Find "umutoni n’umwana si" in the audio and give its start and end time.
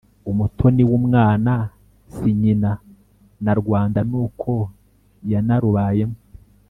0.29-2.29